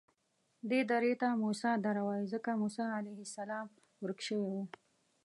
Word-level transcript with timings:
دې 0.69 0.79
درې 0.91 1.13
ته 1.21 1.27
موسی 1.41 1.71
دره 1.85 2.01
وایي 2.07 2.25
ځکه 2.33 2.49
موسی 2.61 2.85
علیه 2.99 3.19
السلام 3.27 3.67
ورک 4.01 4.19
شوی 4.27 4.49
و. 4.53 4.57